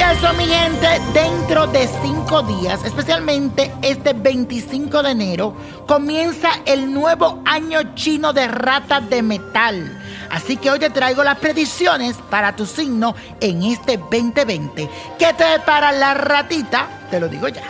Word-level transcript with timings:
eso, 0.00 0.32
mi 0.34 0.44
gente, 0.46 0.88
dentro 1.14 1.66
de 1.68 1.88
cinco 2.02 2.42
días, 2.42 2.84
especialmente 2.84 3.72
este 3.82 4.12
25 4.12 5.02
de 5.02 5.10
enero, 5.10 5.56
comienza 5.86 6.50
el 6.66 6.92
nuevo 6.92 7.42
año 7.44 7.94
chino 7.94 8.32
de 8.32 8.46
rata 8.46 9.00
de 9.00 9.22
metal. 9.22 10.02
Así 10.30 10.56
que 10.56 10.70
hoy 10.70 10.78
te 10.78 10.90
traigo 10.90 11.24
las 11.24 11.38
predicciones 11.38 12.16
para 12.30 12.54
tu 12.54 12.66
signo 12.66 13.14
en 13.40 13.62
este 13.62 13.96
2020. 13.96 14.88
¿Qué 15.18 15.32
te 15.32 15.44
depara 15.44 15.92
la 15.92 16.14
ratita? 16.14 16.88
Te 17.10 17.18
lo 17.18 17.28
digo 17.28 17.48
ya. 17.48 17.64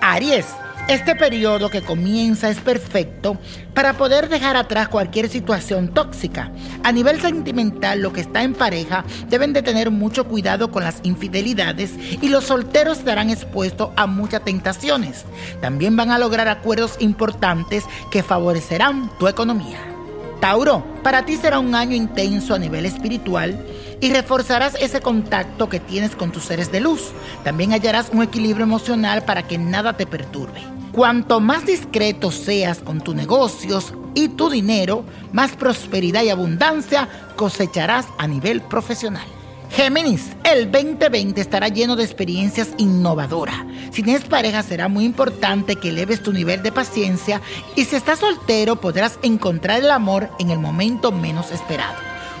Aries. 0.00 0.46
Este 0.88 1.14
periodo 1.14 1.68
que 1.68 1.82
comienza 1.82 2.48
es 2.48 2.60
perfecto 2.60 3.36
para 3.74 3.92
poder 3.98 4.30
dejar 4.30 4.56
atrás 4.56 4.88
cualquier 4.88 5.28
situación 5.28 5.88
tóxica. 5.88 6.50
A 6.82 6.92
nivel 6.92 7.20
sentimental, 7.20 8.00
lo 8.00 8.14
que 8.14 8.22
está 8.22 8.42
en 8.42 8.54
pareja 8.54 9.04
deben 9.28 9.52
de 9.52 9.60
tener 9.60 9.90
mucho 9.90 10.26
cuidado 10.26 10.70
con 10.70 10.84
las 10.84 11.00
infidelidades 11.02 11.92
y 12.22 12.30
los 12.30 12.44
solteros 12.44 13.00
estarán 13.00 13.28
expuestos 13.28 13.90
a 13.96 14.06
muchas 14.06 14.42
tentaciones. 14.46 15.26
También 15.60 15.94
van 15.94 16.10
a 16.10 16.18
lograr 16.18 16.48
acuerdos 16.48 16.96
importantes 17.00 17.84
que 18.10 18.22
favorecerán 18.22 19.10
tu 19.18 19.28
economía. 19.28 19.97
Tauro, 20.40 20.84
para 21.02 21.24
ti 21.24 21.36
será 21.36 21.58
un 21.58 21.74
año 21.74 21.96
intenso 21.96 22.54
a 22.54 22.58
nivel 22.58 22.86
espiritual 22.86 23.58
y 24.00 24.12
reforzarás 24.12 24.74
ese 24.80 25.00
contacto 25.00 25.68
que 25.68 25.80
tienes 25.80 26.14
con 26.14 26.30
tus 26.30 26.44
seres 26.44 26.70
de 26.70 26.80
luz. 26.80 27.12
También 27.44 27.72
hallarás 27.72 28.10
un 28.12 28.22
equilibrio 28.22 28.64
emocional 28.64 29.24
para 29.24 29.46
que 29.46 29.58
nada 29.58 29.96
te 29.96 30.06
perturbe. 30.06 30.62
Cuanto 30.92 31.40
más 31.40 31.66
discreto 31.66 32.30
seas 32.30 32.78
con 32.78 33.00
tus 33.00 33.14
negocios 33.14 33.94
y 34.14 34.28
tu 34.28 34.50
dinero, 34.50 35.04
más 35.32 35.52
prosperidad 35.52 36.22
y 36.22 36.30
abundancia 36.30 37.08
cosecharás 37.36 38.06
a 38.18 38.26
nivel 38.26 38.62
profesional. 38.62 39.37
Géminis, 39.70 40.30
el 40.44 40.70
2020 40.72 41.40
estará 41.40 41.68
lleno 41.68 41.94
de 41.94 42.04
experiencias 42.04 42.70
innovadoras. 42.78 43.64
Si 43.92 44.02
tienes 44.02 44.24
pareja 44.24 44.62
será 44.62 44.88
muy 44.88 45.04
importante 45.04 45.76
que 45.76 45.90
eleves 45.90 46.22
tu 46.22 46.32
nivel 46.32 46.62
de 46.62 46.72
paciencia 46.72 47.40
y 47.76 47.84
si 47.84 47.96
estás 47.96 48.20
soltero 48.20 48.76
podrás 48.76 49.18
encontrar 49.22 49.80
el 49.80 49.90
amor 49.90 50.30
en 50.38 50.50
el 50.50 50.58
momento 50.58 51.12
menos 51.12 51.52
esperado. 51.52 51.96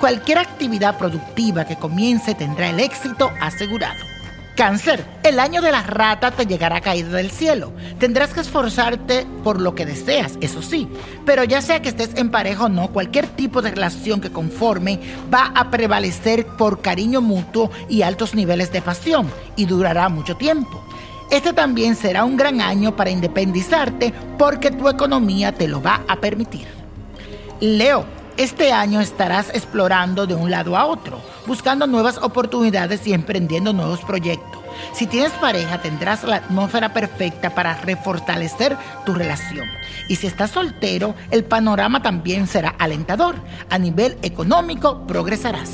Cualquier 0.00 0.38
actividad 0.38 0.96
productiva 0.98 1.66
que 1.66 1.76
comience 1.76 2.34
tendrá 2.34 2.70
el 2.70 2.80
éxito 2.80 3.30
asegurado. 3.40 4.02
Cáncer, 4.60 5.06
el 5.22 5.40
año 5.40 5.62
de 5.62 5.72
la 5.72 5.82
rata 5.82 6.32
te 6.32 6.44
llegará 6.44 6.82
caída 6.82 7.16
del 7.16 7.30
cielo. 7.30 7.72
Tendrás 7.98 8.34
que 8.34 8.40
esforzarte 8.40 9.26
por 9.42 9.58
lo 9.58 9.74
que 9.74 9.86
deseas, 9.86 10.36
eso 10.42 10.60
sí. 10.60 10.86
Pero 11.24 11.44
ya 11.44 11.62
sea 11.62 11.80
que 11.80 11.88
estés 11.88 12.10
en 12.16 12.30
pareja 12.30 12.66
o 12.66 12.68
no, 12.68 12.88
cualquier 12.88 13.26
tipo 13.26 13.62
de 13.62 13.70
relación 13.70 14.20
que 14.20 14.30
conforme 14.30 15.00
va 15.32 15.50
a 15.54 15.70
prevalecer 15.70 16.44
por 16.44 16.82
cariño 16.82 17.22
mutuo 17.22 17.70
y 17.88 18.02
altos 18.02 18.34
niveles 18.34 18.70
de 18.70 18.82
pasión 18.82 19.30
y 19.56 19.64
durará 19.64 20.10
mucho 20.10 20.36
tiempo. 20.36 20.84
Este 21.30 21.54
también 21.54 21.96
será 21.96 22.24
un 22.24 22.36
gran 22.36 22.60
año 22.60 22.94
para 22.94 23.08
independizarte 23.08 24.12
porque 24.36 24.70
tu 24.70 24.90
economía 24.90 25.52
te 25.52 25.68
lo 25.68 25.80
va 25.80 26.02
a 26.06 26.16
permitir. 26.16 26.66
Leo, 27.60 28.04
este 28.42 28.72
año 28.72 29.02
estarás 29.02 29.50
explorando 29.50 30.26
de 30.26 30.34
un 30.34 30.50
lado 30.50 30.74
a 30.74 30.86
otro, 30.86 31.20
buscando 31.46 31.86
nuevas 31.86 32.16
oportunidades 32.16 33.06
y 33.06 33.12
emprendiendo 33.12 33.74
nuevos 33.74 34.00
proyectos. 34.00 34.62
Si 34.94 35.06
tienes 35.06 35.32
pareja, 35.32 35.82
tendrás 35.82 36.24
la 36.24 36.36
atmósfera 36.36 36.94
perfecta 36.94 37.54
para 37.54 37.74
refortalecer 37.82 38.78
tu 39.04 39.12
relación. 39.12 39.68
Y 40.08 40.16
si 40.16 40.26
estás 40.26 40.52
soltero, 40.52 41.14
el 41.30 41.44
panorama 41.44 42.00
también 42.00 42.46
será 42.46 42.70
alentador. 42.78 43.36
A 43.68 43.76
nivel 43.76 44.16
económico, 44.22 45.06
progresarás. 45.06 45.72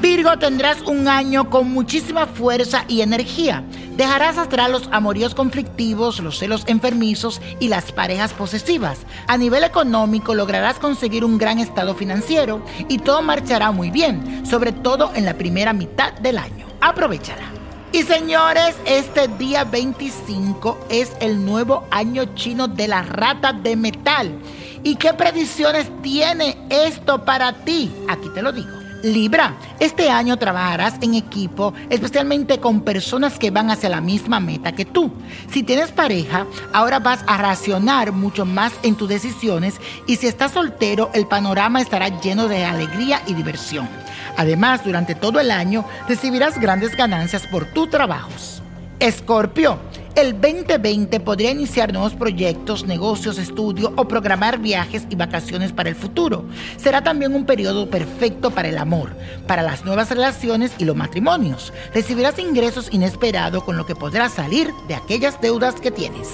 Virgo, 0.00 0.38
tendrás 0.38 0.80
un 0.82 1.08
año 1.08 1.50
con 1.50 1.72
muchísima 1.72 2.26
fuerza 2.26 2.84
y 2.86 3.00
energía. 3.00 3.64
Dejarás 3.96 4.38
atrás 4.38 4.70
los 4.70 4.88
amoríos 4.92 5.34
conflictivos, 5.34 6.20
los 6.20 6.38
celos 6.38 6.64
enfermizos 6.66 7.40
y 7.58 7.68
las 7.68 7.92
parejas 7.92 8.32
posesivas. 8.32 9.00
A 9.26 9.36
nivel 9.36 9.64
económico 9.64 10.34
lograrás 10.34 10.78
conseguir 10.78 11.24
un 11.24 11.38
gran 11.38 11.58
estado 11.58 11.94
financiero 11.94 12.62
y 12.88 12.98
todo 12.98 13.22
marchará 13.22 13.72
muy 13.72 13.90
bien, 13.90 14.46
sobre 14.46 14.72
todo 14.72 15.12
en 15.14 15.24
la 15.24 15.34
primera 15.34 15.72
mitad 15.72 16.12
del 16.14 16.38
año. 16.38 16.66
Aprovechala. 16.80 17.50
Y 17.92 18.04
señores, 18.04 18.76
este 18.86 19.26
día 19.26 19.64
25 19.64 20.86
es 20.88 21.12
el 21.20 21.44
nuevo 21.44 21.84
año 21.90 22.36
chino 22.36 22.68
de 22.68 22.86
la 22.86 23.02
rata 23.02 23.52
de 23.52 23.74
metal. 23.74 24.32
¿Y 24.84 24.94
qué 24.94 25.12
predicciones 25.12 25.90
tiene 26.00 26.56
esto 26.70 27.24
para 27.24 27.52
ti? 27.52 27.92
Aquí 28.08 28.28
te 28.32 28.42
lo 28.42 28.52
digo. 28.52 28.79
Libra, 29.02 29.54
este 29.78 30.10
año 30.10 30.36
trabajarás 30.36 30.94
en 31.00 31.14
equipo, 31.14 31.72
especialmente 31.88 32.60
con 32.60 32.82
personas 32.82 33.38
que 33.38 33.50
van 33.50 33.70
hacia 33.70 33.88
la 33.88 34.00
misma 34.00 34.40
meta 34.40 34.72
que 34.72 34.84
tú. 34.84 35.10
Si 35.50 35.62
tienes 35.62 35.90
pareja, 35.90 36.46
ahora 36.72 36.98
vas 36.98 37.24
a 37.26 37.38
racionar 37.38 38.12
mucho 38.12 38.44
más 38.44 38.72
en 38.82 38.96
tus 38.96 39.08
decisiones 39.08 39.80
y 40.06 40.16
si 40.16 40.26
estás 40.26 40.52
soltero, 40.52 41.10
el 41.14 41.26
panorama 41.26 41.80
estará 41.80 42.20
lleno 42.20 42.48
de 42.48 42.64
alegría 42.64 43.22
y 43.26 43.34
diversión. 43.34 43.88
Además, 44.36 44.84
durante 44.84 45.14
todo 45.14 45.40
el 45.40 45.50
año 45.50 45.84
recibirás 46.08 46.60
grandes 46.60 46.96
ganancias 46.96 47.46
por 47.46 47.64
tus 47.66 47.90
trabajos. 47.90 48.62
Escorpio, 48.98 49.78
el 50.14 50.40
2020 50.40 51.20
podría 51.20 51.50
iniciar 51.50 51.92
nuevos 51.92 52.14
proyectos, 52.14 52.84
negocios, 52.84 53.38
estudio 53.38 53.92
o 53.96 54.06
programar 54.06 54.58
viajes 54.58 55.06
y 55.10 55.14
vacaciones 55.14 55.72
para 55.72 55.88
el 55.88 55.94
futuro. 55.94 56.44
Será 56.76 57.02
también 57.02 57.34
un 57.34 57.46
periodo 57.46 57.88
perfecto 57.88 58.50
para 58.50 58.68
el 58.68 58.78
amor, 58.78 59.10
para 59.46 59.62
las 59.62 59.84
nuevas 59.84 60.10
relaciones 60.10 60.72
y 60.78 60.84
los 60.84 60.96
matrimonios. 60.96 61.72
Recibirás 61.94 62.38
ingresos 62.38 62.88
inesperados 62.92 63.64
con 63.64 63.76
lo 63.76 63.86
que 63.86 63.94
podrás 63.94 64.32
salir 64.32 64.70
de 64.88 64.94
aquellas 64.94 65.40
deudas 65.40 65.76
que 65.76 65.90
tienes. 65.90 66.28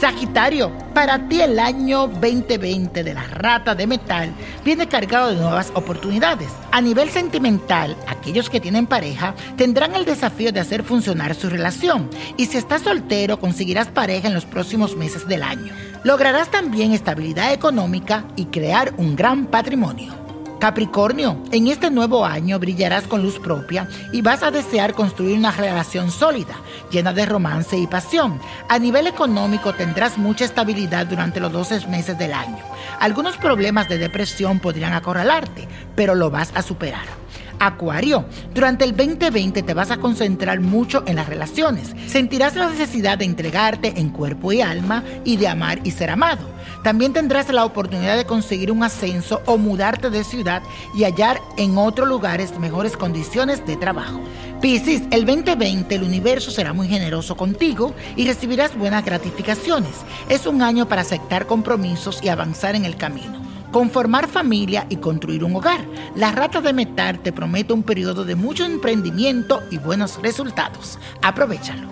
Sagitario, 0.00 0.72
para 0.92 1.26
ti 1.26 1.40
el 1.40 1.58
año 1.58 2.06
2020 2.06 3.02
de 3.02 3.14
la 3.14 3.24
rata 3.24 3.74
de 3.74 3.86
metal 3.86 4.30
viene 4.62 4.88
cargado 4.88 5.30
de 5.30 5.36
nuevas 5.36 5.72
oportunidades. 5.74 6.50
A 6.70 6.82
nivel 6.82 7.08
sentimental, 7.08 7.96
aquellos 8.06 8.50
que 8.50 8.60
tienen 8.60 8.86
pareja 8.86 9.34
tendrán 9.56 9.94
el 9.94 10.04
desafío 10.04 10.52
de 10.52 10.60
hacer 10.60 10.82
funcionar 10.82 11.34
su 11.34 11.48
relación 11.48 12.10
y 12.36 12.44
si 12.44 12.58
estás 12.58 12.82
soltero 12.82 13.40
conseguirás 13.40 13.88
pareja 13.88 14.28
en 14.28 14.34
los 14.34 14.44
próximos 14.44 14.96
meses 14.96 15.26
del 15.26 15.42
año. 15.42 15.72
Lograrás 16.04 16.50
también 16.50 16.92
estabilidad 16.92 17.54
económica 17.54 18.26
y 18.36 18.46
crear 18.46 18.92
un 18.98 19.16
gran 19.16 19.46
patrimonio. 19.46 20.25
Capricornio, 20.58 21.36
en 21.52 21.68
este 21.68 21.90
nuevo 21.90 22.24
año 22.24 22.58
brillarás 22.58 23.06
con 23.06 23.22
luz 23.22 23.38
propia 23.38 23.88
y 24.10 24.22
vas 24.22 24.42
a 24.42 24.50
desear 24.50 24.94
construir 24.94 25.36
una 25.36 25.50
relación 25.50 26.10
sólida, 26.10 26.56
llena 26.90 27.12
de 27.12 27.26
romance 27.26 27.76
y 27.76 27.86
pasión. 27.86 28.40
A 28.68 28.78
nivel 28.78 29.06
económico 29.06 29.74
tendrás 29.74 30.16
mucha 30.16 30.46
estabilidad 30.46 31.06
durante 31.06 31.40
los 31.40 31.52
12 31.52 31.86
meses 31.88 32.18
del 32.18 32.32
año. 32.32 32.64
Algunos 33.00 33.36
problemas 33.36 33.88
de 33.88 33.98
depresión 33.98 34.58
podrían 34.58 34.94
acorralarte, 34.94 35.68
pero 35.94 36.14
lo 36.14 36.30
vas 36.30 36.50
a 36.54 36.62
superar. 36.62 37.25
Acuario, 37.58 38.24
durante 38.54 38.84
el 38.84 38.96
2020 38.96 39.62
te 39.62 39.74
vas 39.74 39.90
a 39.90 39.98
concentrar 39.98 40.60
mucho 40.60 41.02
en 41.06 41.16
las 41.16 41.28
relaciones. 41.28 41.94
Sentirás 42.06 42.56
la 42.56 42.70
necesidad 42.70 43.18
de 43.18 43.24
entregarte 43.24 43.94
en 43.96 44.10
cuerpo 44.10 44.52
y 44.52 44.60
alma 44.60 45.02
y 45.24 45.36
de 45.36 45.48
amar 45.48 45.80
y 45.84 45.90
ser 45.90 46.10
amado. 46.10 46.56
También 46.82 47.12
tendrás 47.12 47.52
la 47.52 47.64
oportunidad 47.64 48.16
de 48.16 48.24
conseguir 48.24 48.70
un 48.70 48.82
ascenso 48.82 49.42
o 49.46 49.58
mudarte 49.58 50.10
de 50.10 50.24
ciudad 50.24 50.62
y 50.94 51.04
hallar 51.04 51.40
en 51.56 51.78
otros 51.78 52.08
lugares 52.08 52.58
mejores 52.58 52.96
condiciones 52.96 53.64
de 53.66 53.76
trabajo. 53.76 54.20
Piscis, 54.60 55.02
el 55.10 55.26
2020 55.26 55.94
el 55.94 56.02
universo 56.02 56.50
será 56.50 56.72
muy 56.72 56.88
generoso 56.88 57.36
contigo 57.36 57.94
y 58.16 58.26
recibirás 58.26 58.76
buenas 58.76 59.04
gratificaciones. 59.04 59.92
Es 60.28 60.46
un 60.46 60.62
año 60.62 60.88
para 60.88 61.02
aceptar 61.02 61.46
compromisos 61.46 62.20
y 62.22 62.28
avanzar 62.28 62.74
en 62.74 62.84
el 62.84 62.96
camino 62.96 63.45
conformar 63.76 64.26
familia 64.26 64.86
y 64.88 64.96
construir 64.96 65.44
un 65.44 65.54
hogar. 65.54 65.84
La 66.14 66.32
rata 66.32 66.62
de 66.62 66.72
metal 66.72 67.18
te 67.18 67.30
promete 67.30 67.74
un 67.74 67.82
periodo 67.82 68.24
de 68.24 68.34
mucho 68.34 68.64
emprendimiento 68.64 69.62
y 69.70 69.76
buenos 69.76 70.18
resultados. 70.22 70.98
Aprovechalo. 71.20 71.86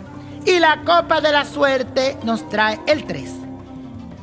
Y 0.47 0.61
la 0.61 0.81
copa 0.83 1.21
de 1.21 1.31
la 1.31 1.45
suerte 1.45 2.17
nos 2.25 2.49
trae 2.49 2.81
el 2.87 3.05
3, 3.05 3.31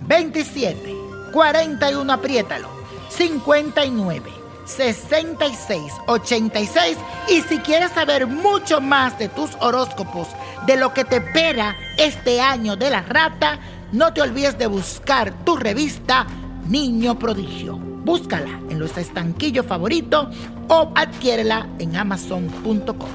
27, 0.07 0.95
41, 1.31 2.11
apriétalo, 2.11 2.67
59. 3.09 4.31
66 4.65 5.93
86 6.07 6.97
y 7.29 7.41
si 7.41 7.57
quieres 7.59 7.91
saber 7.91 8.25
mucho 8.25 8.79
más 8.81 9.19
de 9.19 9.27
tus 9.27 9.51
horóscopos, 9.59 10.29
de 10.65 10.77
lo 10.77 10.93
que 10.93 11.03
te 11.03 11.17
espera 11.17 11.75
este 11.97 12.41
año 12.41 12.75
de 12.75 12.89
la 12.89 13.01
rata, 13.01 13.59
no 13.91 14.13
te 14.13 14.21
olvides 14.21 14.57
de 14.57 14.67
buscar 14.67 15.33
tu 15.43 15.57
revista 15.57 16.25
Niño 16.67 17.17
Prodigio. 17.17 17.77
Búscala 17.77 18.59
en 18.69 18.79
los 18.79 18.97
estanquillos 18.97 19.65
favoritos 19.65 20.27
o 20.67 20.91
adquiérela 20.95 21.67
en 21.79 21.95
amazon.com. 21.95 23.09